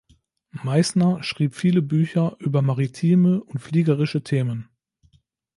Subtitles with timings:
[0.63, 4.67] Meissner schrieb viele Bücher über maritime und fliegerische Themen.